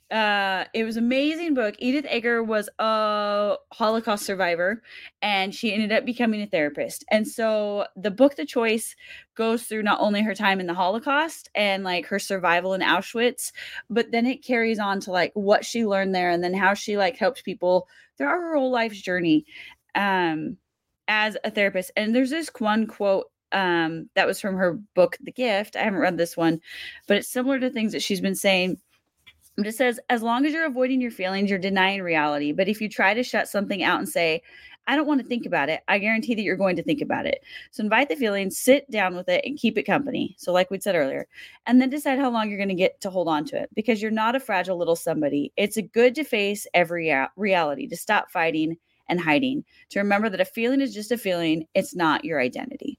[0.09, 1.75] Uh it was amazing book.
[1.79, 4.81] Edith Eger was a Holocaust survivor
[5.21, 7.03] and she ended up becoming a therapist.
[7.11, 8.95] And so the book The Choice
[9.35, 13.51] goes through not only her time in the Holocaust and like her survival in Auschwitz,
[13.89, 16.95] but then it carries on to like what she learned there and then how she
[16.97, 19.45] like helped people throughout her whole life's journey
[19.95, 20.57] um
[21.09, 21.91] as a therapist.
[21.97, 25.75] And there's this one quote um that was from her book The Gift.
[25.75, 26.61] I haven't read this one,
[27.07, 28.77] but it's similar to things that she's been saying
[29.65, 32.51] it says, as long as you're avoiding your feelings, you're denying reality.
[32.51, 34.43] But if you try to shut something out and say,
[34.89, 37.25] I don't want to think about it, I guarantee that you're going to think about
[37.25, 37.43] it.
[37.71, 40.35] So invite the feelings, sit down with it, and keep it company.
[40.37, 41.27] So, like we said earlier,
[41.65, 44.01] and then decide how long you're going to get to hold on to it because
[44.01, 45.51] you're not a fragile little somebody.
[45.57, 48.77] It's a good to face every reality, to stop fighting
[49.09, 52.97] and hiding, to remember that a feeling is just a feeling, it's not your identity.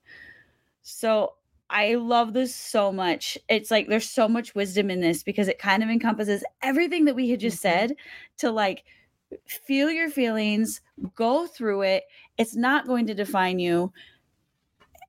[0.83, 1.35] So,
[1.71, 3.37] I love this so much.
[3.49, 7.15] It's like there's so much wisdom in this because it kind of encompasses everything that
[7.17, 7.61] we had just Mhm.
[7.61, 7.97] said
[8.39, 8.85] to like
[9.47, 10.81] feel your feelings,
[11.15, 12.05] go through it.
[12.39, 13.93] It's not going to define you.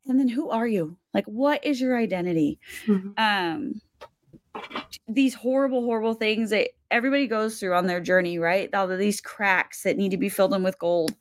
[0.08, 0.98] And then who are you?
[1.14, 2.60] Like what is your identity?
[2.88, 3.18] Mhm.
[3.18, 3.82] Um
[5.08, 8.74] these horrible horrible things that everybody goes through on their journey, right?
[8.74, 11.16] All of these cracks that need to be filled in with gold.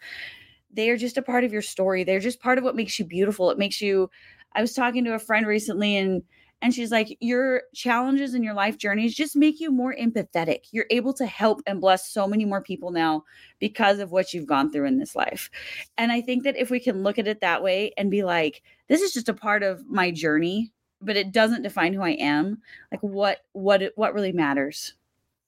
[0.73, 2.05] They are just a part of your story.
[2.05, 3.51] They're just part of what makes you beautiful.
[3.51, 4.11] It makes you
[4.53, 6.23] I was talking to a friend recently and
[6.61, 10.63] and she's like your challenges in your life journeys just make you more empathetic.
[10.73, 13.25] You're able to help and bless so many more people now
[13.61, 15.51] because of what you've gone through in this life.
[15.97, 18.63] And I think that if we can look at it that way and be like
[18.89, 22.61] this is just a part of my journey, but it doesn't define who I am,
[22.91, 24.95] like what what what really matters.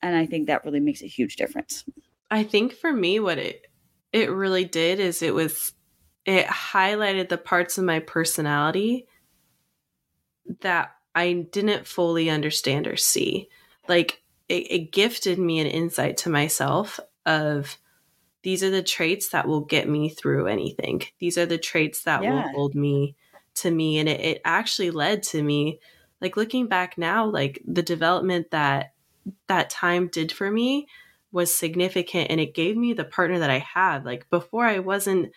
[0.03, 1.85] And I think that really makes a huge difference.
[2.31, 3.67] I think for me, what it
[4.13, 5.73] it really did is it was
[6.25, 9.07] it highlighted the parts of my personality
[10.61, 13.49] that I didn't fully understand or see.
[13.89, 17.79] Like it, it gifted me an insight to myself of
[18.43, 21.03] these are the traits that will get me through anything.
[21.19, 22.31] These are the traits that Yeah.
[22.31, 23.17] will hold me
[23.57, 23.99] to me.
[23.99, 25.81] And it, it actually led to me,
[26.21, 28.95] like looking back now, like the development that
[29.49, 30.89] that time did for me
[31.33, 34.05] was significant and it gave me the partner that I have.
[34.05, 35.33] Like before I wasn't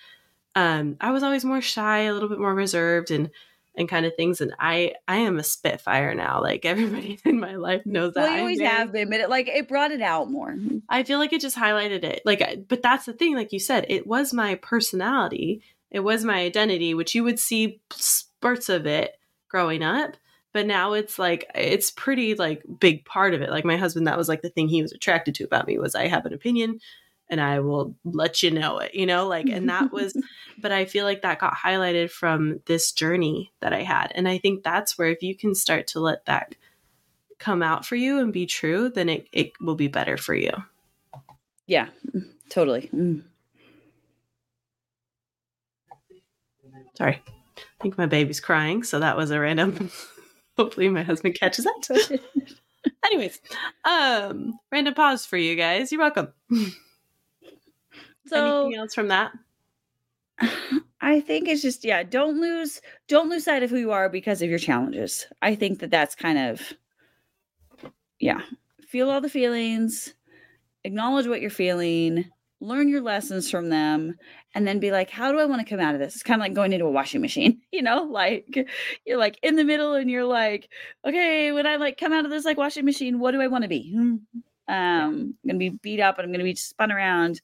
[0.55, 3.29] um I was always more shy, a little bit more reserved and
[3.75, 6.41] and kind of things and I I am a spitfire now.
[6.41, 8.21] Like everybody in my life knows that.
[8.23, 10.55] Well, you always very- have been, but it like it brought it out more.
[10.89, 12.21] I feel like it just highlighted it.
[12.25, 13.35] Like, but that's the thing.
[13.35, 15.63] Like you said, it was my personality.
[15.89, 19.15] It was my identity, which you would see spurts of it
[19.47, 20.17] growing up.
[20.51, 23.49] But now it's like it's pretty like big part of it.
[23.49, 25.95] Like my husband, that was like the thing he was attracted to about me was
[25.95, 26.79] I have an opinion,
[27.33, 28.93] and I will let you know it.
[28.93, 30.15] You know, like and that was.
[30.61, 34.37] but I feel like that got highlighted from this journey that I had, and I
[34.37, 36.55] think that's where if you can start to let that
[37.39, 40.51] come out for you and be true, then it, it will be better for you.
[41.67, 41.87] Yeah,
[42.49, 42.89] totally.
[42.93, 43.23] Mm.
[46.97, 47.21] Sorry.
[47.57, 49.91] I think my baby's crying, so that was a random.
[50.57, 52.19] Hopefully, my husband catches that.
[53.05, 53.41] Anyways,
[53.85, 55.91] um, random pause for you guys.
[55.91, 56.29] You're welcome.
[58.33, 59.31] So Anything else from that?
[61.01, 64.41] I think it's just yeah, don't lose don't lose sight of who you are because
[64.41, 65.25] of your challenges.
[65.41, 66.73] I think that that's kind of
[68.19, 68.41] yeah,
[68.87, 70.13] feel all the feelings,
[70.85, 72.25] acknowledge what you're feeling,
[72.61, 74.15] learn your lessons from them,
[74.55, 76.13] and then be like, how do I want to come out of this?
[76.15, 78.65] It's kind of like going into a washing machine, you know, like
[79.05, 80.69] you're like in the middle and you're like,
[81.05, 83.63] okay, when I like come out of this like washing machine, what do I want
[83.63, 83.91] to be?
[83.91, 84.15] Hmm.
[84.65, 87.41] Um, I'm gonna be beat up and I'm gonna be spun around.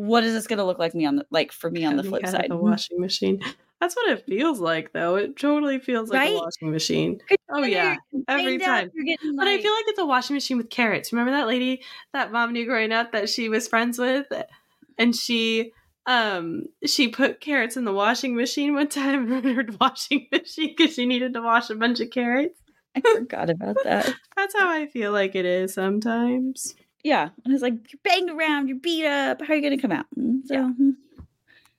[0.00, 2.24] What is this gonna look like me on the like for me on the flip
[2.24, 2.46] of side?
[2.48, 3.38] the washing machine.
[3.82, 5.16] That's what it feels like, though.
[5.16, 6.32] It totally feels like Right?
[6.32, 7.20] a washing machine.
[7.50, 7.96] Oh yeah,
[8.28, 8.90] every time.
[8.94, 11.12] Getting But I feel like it's a washing machine with carrots.
[11.12, 11.82] Remember that lady
[12.14, 14.26] that mom knew growing up that she was friends with,
[14.96, 15.72] and she
[16.06, 20.94] um she put carrots in the washing machine one time in her washing machine because
[20.94, 22.58] she needed to wash a bunch of carrots.
[22.96, 24.14] I forgot about that.
[24.36, 26.74] That's how I feel like it is sometimes.
[27.02, 29.40] Yeah, and it's like you're banged around, you're beat up.
[29.42, 30.06] How are you gonna come out?
[30.18, 30.96] Mm, So, mm.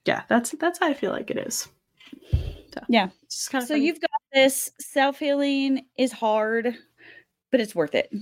[0.04, 1.68] Yeah, that's that's how I feel like it is.
[2.74, 3.08] So, Yeah.
[3.24, 4.70] it's just kind of so you've got this.
[4.80, 6.76] Self healing is hard,
[7.50, 8.12] but it's worth it.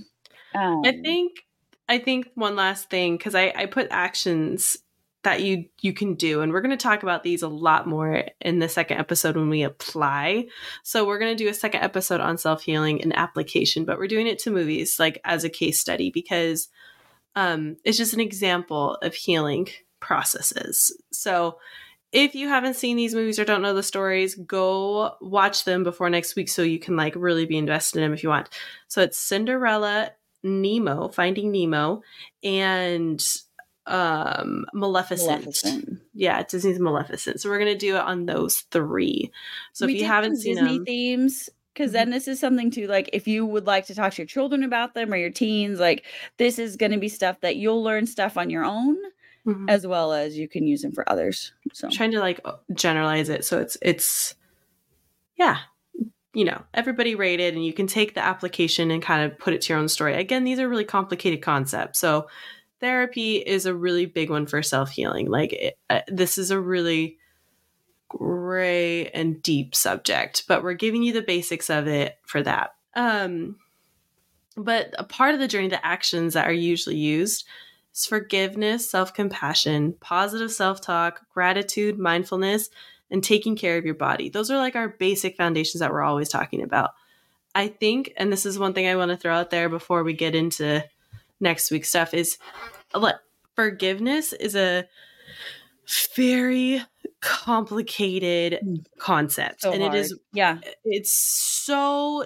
[0.53, 1.45] Um, I think
[1.89, 4.77] I think one last thing because I I put actions
[5.23, 8.23] that you you can do and we're going to talk about these a lot more
[8.41, 10.47] in the second episode when we apply.
[10.83, 14.25] So we're going to do a second episode on self-healing and application, but we're doing
[14.27, 16.69] it to movies like as a case study because
[17.35, 19.67] um it's just an example of healing
[19.99, 20.95] processes.
[21.11, 21.57] So
[22.11, 26.09] if you haven't seen these movies or don't know the stories, go watch them before
[26.09, 28.49] next week so you can like really be invested in them if you want.
[28.89, 30.11] So it's Cinderella,
[30.43, 32.01] Nemo, Finding Nemo,
[32.43, 33.23] and
[33.87, 35.41] um Maleficent.
[35.45, 35.99] Maleficent.
[36.13, 37.39] Yeah, Disney's Maleficent.
[37.39, 39.31] So we're gonna do it on those three.
[39.73, 42.87] So we if you haven't seen Disney them, themes, because then this is something to
[42.87, 45.79] like if you would like to talk to your children about them or your teens,
[45.79, 46.03] like
[46.37, 48.97] this is going to be stuff that you'll learn stuff on your own
[49.45, 49.67] Mhm.
[49.69, 51.51] as well as you can use them for others.
[51.73, 52.39] So I'm trying to like
[52.73, 54.35] generalize it so it's it's
[55.35, 55.57] yeah
[56.33, 59.61] you know everybody rated and you can take the application and kind of put it
[59.61, 62.27] to your own story again these are really complicated concepts so
[62.79, 67.17] therapy is a really big one for self-healing like it, uh, this is a really
[68.17, 73.55] gray and deep subject but we're giving you the basics of it for that um
[74.57, 77.45] but a part of the journey the actions that are usually used
[77.93, 82.69] is forgiveness, self compassion, positive self talk, gratitude, mindfulness,
[83.09, 84.29] and taking care of your body.
[84.29, 86.91] Those are like our basic foundations that we're always talking about.
[87.53, 90.13] I think, and this is one thing I want to throw out there before we
[90.13, 90.83] get into
[91.39, 92.37] next week's stuff, is
[92.93, 93.15] like,
[93.55, 94.87] forgiveness is a
[96.15, 96.81] very
[97.21, 98.85] complicated Mm.
[98.99, 99.61] concept.
[99.61, 99.95] so and hard.
[99.95, 102.25] it is yeah, it's so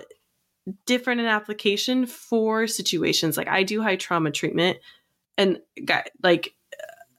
[0.86, 4.80] different in application for situations like i do high trauma treatment
[5.38, 6.56] and got like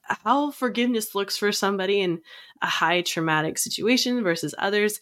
[0.03, 2.19] how forgiveness looks for somebody in
[2.61, 4.99] a high traumatic situation versus others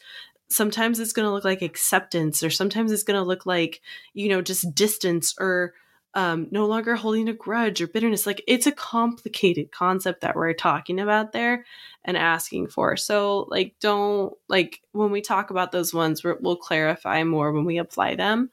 [0.50, 3.82] sometimes it's going to look like acceptance or sometimes it's going to look like
[4.14, 5.74] you know just distance or
[6.16, 8.26] um, no longer holding a grudge or bitterness.
[8.26, 11.66] Like it's a complicated concept that we're talking about there
[12.06, 12.96] and asking for.
[12.96, 17.66] So like don't like when we talk about those ones we're, we'll clarify more when
[17.66, 18.50] we apply them.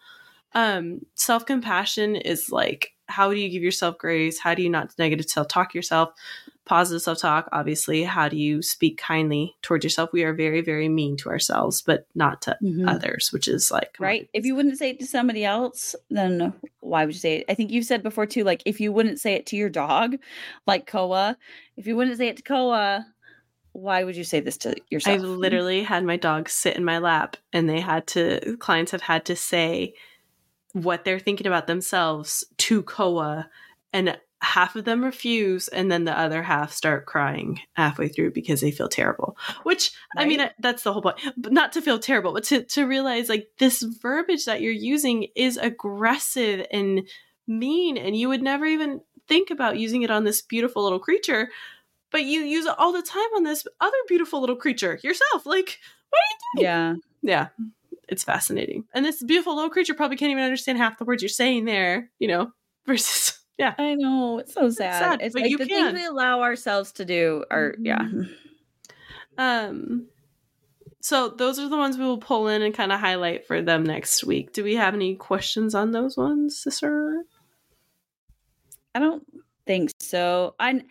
[0.54, 4.38] Um self-compassion is like how do you give yourself grace?
[4.38, 6.10] How do you not negative self-talk yourself
[6.64, 11.16] positive self-talk obviously how do you speak kindly towards yourself we are very very mean
[11.16, 12.88] to ourselves but not to Mhm.
[12.88, 14.08] others which is like come on.
[14.08, 14.28] right.
[14.32, 17.46] If you wouldn't say it to somebody else, then why would you say it?
[17.48, 20.16] I think you've said before too, like if you wouldn't say it to your dog,
[20.66, 21.36] like Koa,
[21.76, 23.04] if you wouldn't say it to Koa,
[23.72, 25.16] why would you say this to yourself?
[25.16, 29.02] I've literally had my dog sit in my lap and they had to clients have
[29.02, 29.94] had to say
[30.74, 33.48] what they're thinking about themselves to Koa
[33.92, 38.60] and half of them refuse and then the other half start crying halfway through because
[38.60, 39.36] they feel terrible.
[39.62, 41.18] Which i mean that's the whole point.
[41.36, 45.28] But not to feel terrible but to, to realize like this verbiage that you're using
[45.36, 47.08] is aggressive and
[47.46, 51.48] mean and you would never even think about using it on this beautiful little creature
[52.12, 55.46] but you use it all the time on this other beautiful little creature yourself.
[55.46, 55.80] Like
[56.10, 56.64] what are you doing?
[56.64, 56.94] yeah.
[57.22, 57.48] yeah.
[58.08, 58.84] It's fascinating.
[58.92, 62.10] And this beautiful little creature probably can't even understand half the words you're saying there
[62.18, 62.52] you know
[62.86, 64.38] versus yeah I know.
[64.38, 64.98] It's so sad.
[64.98, 65.94] sad, it's like you the can.
[65.94, 67.98] things we allow ourselves to do are yeah.
[68.02, 68.28] Mhm.
[69.38, 70.06] um
[71.00, 73.82] so those are the ones we will pull in and kind of highlight for them
[73.84, 77.24] next week do we have any questions on those ones sister
[78.94, 79.24] I don't
[79.66, 80.54] think so.
[80.60, 80.84] And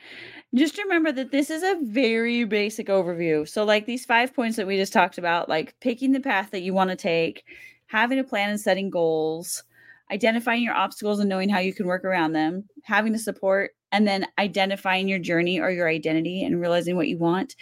[0.55, 3.47] just remember that this is a very basic overview.
[3.47, 6.61] So, like these five points that we just talked about, like picking the path that
[6.61, 7.43] you want to take,
[7.87, 9.63] having a plan and setting goals,
[10.11, 14.07] identifying your obstacles and knowing how you can work around them, having the support, and
[14.07, 17.55] then identifying your journey or your identity and realizing what you want.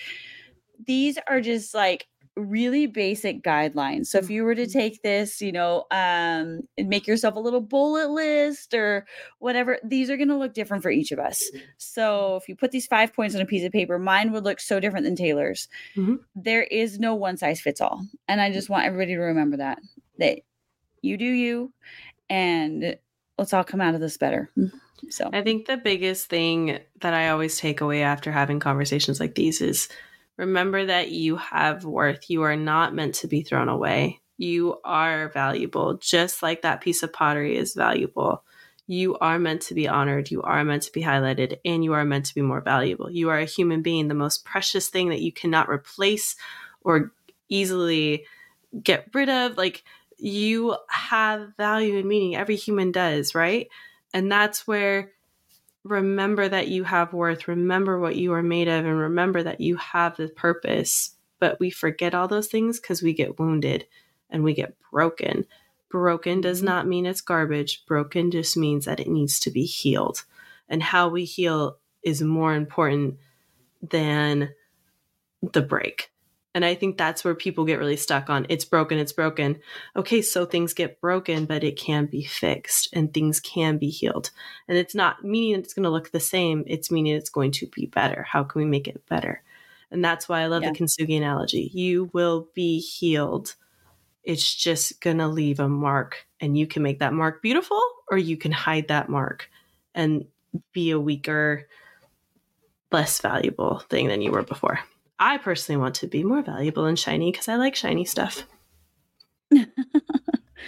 [0.86, 4.08] These are just like really basic guidelines.
[4.08, 4.80] So if you were to Mm-hmm.
[4.80, 9.06] take this, you know, um, and make yourself a little bullet list or
[9.40, 11.52] whatever, these are going to look different for each of us.
[11.78, 14.60] So if you put these five points on a piece of paper, mine would look
[14.62, 15.68] so different than Taylor's.
[15.98, 16.20] Mhm.
[16.36, 18.06] There is no one size fits all.
[18.28, 19.80] And I just want everybody to remember that
[20.20, 20.40] that
[21.02, 21.74] you do you
[22.30, 22.98] and
[23.38, 24.50] let's all come out of this better.
[25.10, 29.36] So I think the biggest thing that I always take away after having conversations like
[29.36, 29.88] these is
[30.38, 32.30] remember that you have worth.
[32.30, 34.20] You are not meant to be thrown away.
[34.38, 38.44] You are valuable, just like that piece of pottery is valuable.
[38.88, 40.32] You are meant to be honored.
[40.32, 43.12] You are meant to be highlighted, and you are meant to be more valuable.
[43.12, 46.36] You are a human being, the most precious thing that you cannot replace
[46.82, 47.12] or
[47.50, 48.26] easily
[48.82, 49.58] get rid of.
[49.58, 49.84] Like,
[50.20, 52.36] you have value and meaning.
[52.36, 53.68] Every human does, right?
[54.14, 55.12] And that's where
[55.84, 59.78] remember that you have worth, remember what you are made of, and remember that you
[59.78, 61.16] have the purpose.
[61.40, 63.88] But we forget all those things because we get wounded
[64.30, 65.46] and we get broken.
[65.90, 66.66] Broken does Mhm.
[66.66, 67.86] not mean it's garbage.
[67.86, 70.26] Broken just means that it needs to be healed.
[70.68, 73.18] And how we heal is more important
[73.82, 74.54] than
[75.42, 76.12] the break.
[76.56, 79.60] And I think that's where people get really stuck on it's broken, it's broken.
[79.96, 84.32] Okay, so things get broken, but it can be fixed and things can be healed.
[84.68, 87.68] And it's not meaning it's going to look the same, it's meaning it's going to
[87.68, 88.24] be better.
[88.24, 89.44] How can we make it better?
[89.92, 90.72] And that's why I love Yeah.
[90.72, 91.70] the kintsugi analogy.
[91.74, 93.56] You will be healed.
[94.24, 97.82] It's just going to leave a mark, and you can make that mark beautiful
[98.12, 99.50] or you can hide that mark
[99.96, 100.26] and
[100.74, 101.68] be a weaker,
[102.92, 104.80] less valuable thing than you were before.
[105.20, 108.44] I personally want to be more valuable and shiny because I like shiny stuff.
[109.54, 109.68] I'm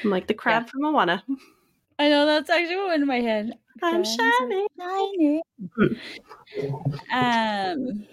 [0.04, 1.24] like the crab from Moana.
[1.98, 3.54] I know that's actually what went in my head.
[3.82, 4.68] I'm shiny.
[4.80, 5.42] shiny.
[7.14, 8.06] um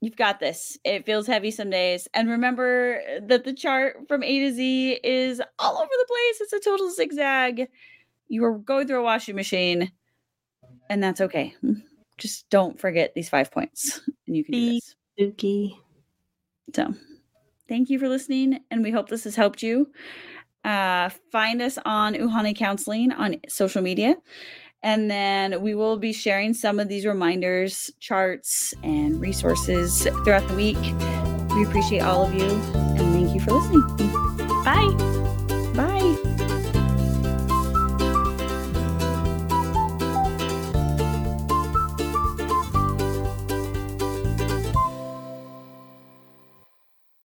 [0.00, 4.38] you've got this it feels heavy some days and remember that the chart from a
[4.40, 7.68] to z is all over the place it's a total zigzag
[8.28, 9.90] you are going through a washing machine
[10.88, 11.54] and that's okay
[12.16, 14.94] just don't forget these five points and you can do this
[16.74, 16.94] So
[17.68, 19.90] thank you for listening and we hope this has helped you.
[20.64, 24.16] Uh, find us on uhane counseling on social media
[24.82, 30.54] and then we will be sharing some of these reminders charts and resources throughout the
[30.54, 30.78] week.
[31.54, 33.82] We appreciate all of you and thank you for listening.
[34.64, 35.07] Bye.